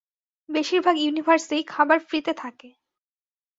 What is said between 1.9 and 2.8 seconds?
ফ্রী-তে থাকে।